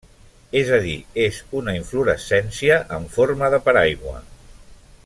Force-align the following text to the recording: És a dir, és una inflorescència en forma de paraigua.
És 0.61 0.69
a 0.77 0.79
dir, 0.85 0.95
és 1.25 1.37
una 1.59 1.75
inflorescència 1.81 2.81
en 2.99 3.07
forma 3.19 3.53
de 3.57 3.61
paraigua. 3.69 4.17